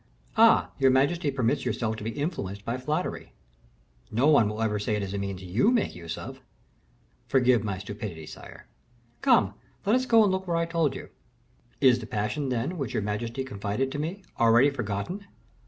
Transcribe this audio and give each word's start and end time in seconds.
"Ah! 0.35 0.71
your 0.79 0.89
majesty 0.89 1.29
permits 1.29 1.63
yourself 1.63 1.95
to 1.95 2.03
be 2.03 2.09
influenced 2.09 2.65
by 2.65 2.75
flattery." 2.75 3.33
"No 4.09 4.25
one 4.29 4.49
will 4.49 4.63
ever 4.63 4.79
say 4.79 4.95
it 4.95 5.03
is 5.03 5.13
a 5.13 5.19
means 5.19 5.43
you 5.43 5.69
make 5.69 5.93
use 5.93 6.17
of." 6.17 6.41
"Forgive 7.27 7.63
my 7.63 7.77
stupidity, 7.77 8.25
sire." 8.25 8.65
"Come; 9.21 9.53
let 9.85 9.93
us 9.95 10.07
go 10.07 10.23
and 10.23 10.31
look 10.31 10.47
where 10.47 10.57
I 10.57 10.65
told 10.65 10.95
you." 10.95 11.09
"Is 11.79 11.99
the 11.99 12.07
passion, 12.07 12.49
then, 12.49 12.79
which 12.79 12.93
your 12.95 13.03
majesty 13.03 13.43
confided 13.43 13.91
to 13.91 13.99
me, 13.99 14.23
already 14.39 14.71
forgotten?" 14.71 15.27